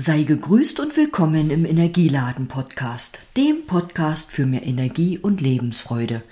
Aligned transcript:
Sei 0.00 0.22
gegrüßt 0.22 0.78
und 0.78 0.96
willkommen 0.96 1.50
im 1.50 1.64
Energieladen 1.64 2.46
Podcast, 2.46 3.18
dem 3.36 3.66
Podcast 3.66 4.30
für 4.30 4.46
mehr 4.46 4.64
Energie 4.64 5.18
und 5.18 5.40
Lebensfreude. 5.40 6.22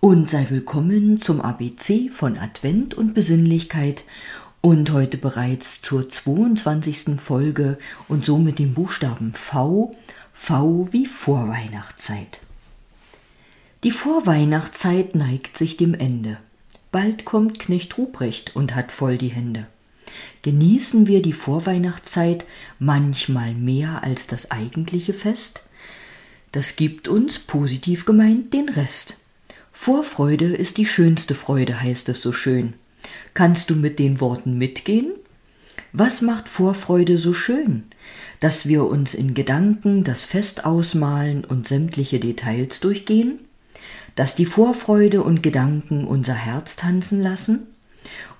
Und 0.00 0.28
sei 0.28 0.44
willkommen 0.50 1.18
zum 1.18 1.40
ABC 1.40 2.10
von 2.10 2.36
Advent 2.36 2.92
und 2.92 3.14
Besinnlichkeit 3.14 4.04
und 4.60 4.92
heute 4.92 5.16
bereits 5.16 5.80
zur 5.80 6.10
22. 6.10 7.18
Folge 7.18 7.78
und 8.06 8.26
so 8.26 8.36
mit 8.36 8.58
dem 8.58 8.74
Buchstaben 8.74 9.32
V, 9.32 9.96
V 10.34 10.88
wie 10.92 11.06
Vorweihnachtszeit. 11.06 12.40
Die 13.82 13.92
Vorweihnachtszeit 13.92 15.14
neigt 15.14 15.56
sich 15.56 15.78
dem 15.78 15.94
Ende. 15.94 16.36
Bald 16.92 17.24
kommt 17.24 17.60
Knecht 17.60 17.96
Ruprecht 17.96 18.54
und 18.54 18.74
hat 18.74 18.92
voll 18.92 19.16
die 19.16 19.28
Hände 19.28 19.68
genießen 20.42 21.06
wir 21.06 21.22
die 21.22 21.32
Vorweihnachtszeit 21.32 22.46
manchmal 22.78 23.54
mehr 23.54 24.02
als 24.02 24.26
das 24.26 24.50
eigentliche 24.50 25.14
Fest? 25.14 25.64
Das 26.52 26.76
gibt 26.76 27.08
uns, 27.08 27.38
positiv 27.38 28.04
gemeint, 28.04 28.52
den 28.52 28.68
Rest. 28.68 29.18
Vorfreude 29.72 30.46
ist 30.46 30.78
die 30.78 30.86
schönste 30.86 31.34
Freude, 31.34 31.80
heißt 31.80 32.08
es 32.08 32.22
so 32.22 32.32
schön. 32.32 32.74
Kannst 33.34 33.70
du 33.70 33.76
mit 33.76 33.98
den 33.98 34.20
Worten 34.20 34.58
mitgehen? 34.58 35.12
Was 35.92 36.22
macht 36.22 36.48
Vorfreude 36.48 37.18
so 37.18 37.32
schön? 37.32 37.84
Dass 38.40 38.66
wir 38.66 38.84
uns 38.84 39.14
in 39.14 39.34
Gedanken 39.34 40.04
das 40.04 40.24
Fest 40.24 40.64
ausmalen 40.64 41.44
und 41.44 41.66
sämtliche 41.66 42.20
Details 42.20 42.80
durchgehen? 42.80 43.38
Dass 44.14 44.34
die 44.34 44.46
Vorfreude 44.46 45.22
und 45.22 45.42
Gedanken 45.42 46.04
unser 46.04 46.34
Herz 46.34 46.76
tanzen 46.76 47.22
lassen? 47.22 47.66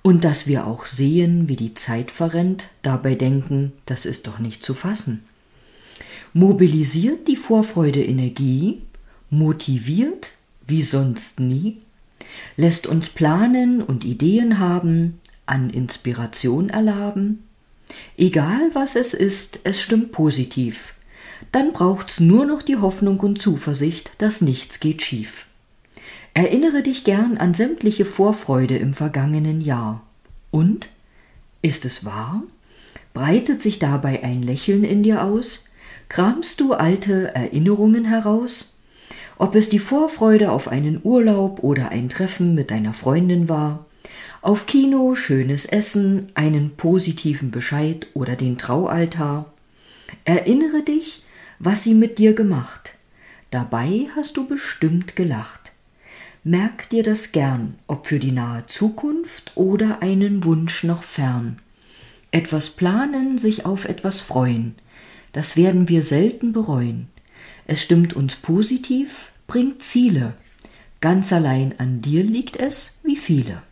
Und 0.02 0.24
dass 0.24 0.47
wir 0.47 0.66
auch 0.66 0.87
sehen, 0.87 1.48
wie 1.48 1.56
die 1.56 1.74
Zeit 1.74 2.11
verrennt, 2.11 2.69
dabei 2.83 3.15
denken, 3.15 3.73
das 3.87 4.06
ist 4.06 4.27
doch 4.27 4.38
nicht 4.38 4.65
zu 4.65 4.74
fassen. 4.74 5.24
Mobilisiert 6.33 7.28
die 7.28 7.37
Vorfreude 7.37 8.03
Energie, 8.03 8.83
motiviert 9.28 10.33
wie 10.67 10.83
sonst 10.83 11.41
nie, 11.41 11.78
lässt 12.56 12.86
uns 12.86 13.08
planen 13.08 13.83
und 13.83 14.05
Ideen 14.05 14.58
haben, 14.58 15.19
an 15.47 15.70
Inspiration 15.70 16.70
erlaben. 16.70 17.42
Egal 18.17 18.70
was 18.73 18.95
es 18.95 19.14
ist, 19.14 19.61
es 19.64 19.80
stimmt 19.80 20.12
positiv. 20.12 20.95
Dann 21.52 21.73
braucht's 21.73 22.20
nur 22.20 22.47
noch 22.47 22.62
die 22.62 22.77
Hoffnung 22.77 23.19
und 23.20 23.41
Zuversicht, 23.41 24.12
dass 24.19 24.41
nichts 24.41 24.78
geht 24.78 25.02
schief. 25.02 25.47
Erinnere 26.34 26.83
dich 26.83 27.05
gern 27.05 27.36
an 27.36 27.55
sämtliche 27.55 28.05
Vorfreude 28.05 28.77
im 28.77 28.92
vergangenen 28.95 29.61
Jahr. 29.61 30.03
Und? 30.50 30.89
Ist 31.62 31.84
es 31.84 32.05
wahr? 32.05 32.42
Breitet 33.12 33.61
sich 33.61 33.78
dabei 33.78 34.23
ein 34.23 34.42
Lächeln 34.42 34.84
in 34.84 35.03
dir 35.03 35.25
aus? 35.25 35.67
Kramst 36.08 36.61
du 36.61 36.75
alte 36.75 37.34
Erinnerungen 37.34 38.05
heraus? 38.05 38.78
Ob 39.39 39.55
es 39.55 39.69
die 39.69 39.78
Vorfreude 39.78 40.53
auf 40.53 40.69
einen 40.69 41.01
Urlaub 41.03 41.62
oder 41.62 41.91
ein 41.91 42.08
Treffen 42.08 42.55
mit 42.55 42.70
deiner 42.70 42.92
Freundin 42.92 43.48
war, 43.48 43.86
auf 44.42 44.67
Kino, 44.67 45.14
schönes 45.14 45.67
Essen, 45.67 46.31
einen 46.34 46.77
positiven 46.77 47.51
Bescheid 47.51 48.06
oder 48.14 48.36
den 48.36 48.56
Traualtar. 48.56 49.53
Erinnere 50.25 50.83
dich, 50.83 51.23
was 51.58 51.84
sie 51.84 51.95
mit 51.95 52.19
dir 52.19 52.33
gemacht. 52.33 52.92
Dabei 53.51 54.08
hast 54.17 54.36
du 54.36 54.47
bestimmt 54.47 55.17
gelacht. 55.17 55.73
Merk 56.42 56.88
dir 56.88 57.02
das 57.02 57.33
gern, 57.33 57.74
ob 57.86 58.06
für 58.06 58.19
die 58.19 58.33
nahe 58.33 58.64
Zukunft 58.66 59.52
oder 59.56 60.00
einen 60.00 60.42
Wunsch 60.42 60.84
noch 60.84 61.02
fern. 61.02 61.58
Etwas 62.30 62.70
planen, 62.70 63.36
sich 63.36 63.66
auf 63.66 63.84
etwas 63.84 64.22
freuen, 64.22 64.74
das 65.34 65.58
werden 65.58 65.91
wir 65.91 66.00
selten 66.00 66.52
bereuen. 66.52 67.08
Es 67.66 67.83
stimmt 67.83 68.14
uns 68.14 68.36
positiv, 68.36 69.33
bringt 69.46 69.83
Ziele. 69.83 70.33
Ganz 71.02 71.30
allein 71.30 71.78
an 71.78 72.00
dir 72.00 72.24
liegt 72.24 72.56
es, 72.56 72.98
wie 73.02 73.17
viele. 73.17 73.62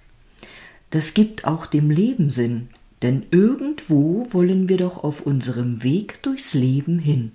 Das 0.90 1.14
gibt 1.14 1.46
auch 1.46 1.64
dem 1.64 1.88
Leben 1.88 2.28
Sinn, 2.28 2.68
denn 3.00 3.24
irgendwo 3.30 4.26
wollen 4.30 4.68
wir 4.68 4.76
doch 4.76 5.02
auf 5.02 5.22
unserem 5.22 5.82
Weg 5.82 6.22
durchs 6.22 6.52
Leben 6.52 6.98
hin. 6.98 7.32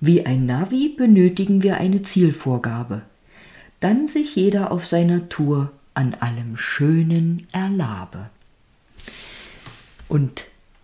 Wie 0.00 0.24
ein 0.24 0.46
Navi 0.46 0.94
benötigen 0.96 1.64
wir 1.64 1.78
eine 1.78 2.02
Zielvorgabe 2.02 3.02
dann 3.86 4.08
sich 4.08 4.34
jeder 4.34 4.72
auf 4.72 4.84
seiner 4.84 5.28
Tour 5.28 5.70
an 5.94 6.14
allem 6.18 6.56
Schönen 6.56 7.46
erlabe. 7.52 8.30
Und 10.08 10.42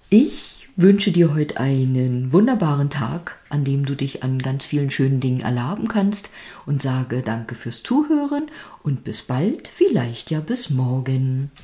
ich 0.09 0.69
wünsche 0.77 1.11
dir 1.11 1.35
heute 1.35 1.57
einen 1.57 2.33
wunderbaren 2.33 2.91
Tag, 2.91 3.41
an 3.49 3.65
dem 3.65 3.87
du 3.87 3.97
dich 3.97 4.23
an 4.23 4.39
ganz 4.39 4.67
vielen 4.67 4.93
schönen 4.93 5.19
Dingen 5.19 5.41
erlaben 5.41 5.89
kannst 5.89 6.31
und 6.65 6.81
sage 6.81 7.23
danke 7.23 7.57
fürs 7.57 7.83
Zuhören 7.83 8.49
und 8.85 9.03
bis 9.03 9.23
bald, 9.23 9.67
vielleicht 9.67 10.31
ja 10.31 10.39
bis 10.39 10.71
morgen. 10.71 11.51